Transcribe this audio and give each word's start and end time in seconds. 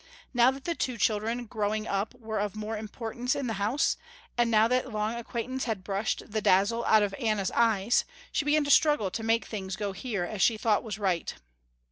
Now 0.33 0.49
that 0.49 0.63
the 0.63 0.73
two 0.73 0.97
children 0.97 1.45
growing 1.45 1.85
up 1.87 2.15
were 2.15 2.39
of 2.39 2.55
more 2.55 2.75
importance 2.75 3.35
in 3.35 3.45
the 3.45 3.53
house, 3.61 3.97
and 4.35 4.49
now 4.49 4.67
that 4.67 4.91
long 4.91 5.13
acquaintance 5.13 5.65
had 5.65 5.83
brushed 5.83 6.31
the 6.31 6.41
dazzle 6.41 6.83
out 6.85 7.03
of 7.03 7.13
Anna's 7.19 7.51
eyes, 7.51 8.03
she 8.31 8.43
began 8.43 8.63
to 8.63 8.71
struggle 8.71 9.11
to 9.11 9.21
make 9.21 9.45
things 9.45 9.75
go 9.75 9.91
here 9.91 10.23
as 10.23 10.41
she 10.41 10.57
thought 10.57 10.81
was 10.81 10.97
right. 10.97 11.35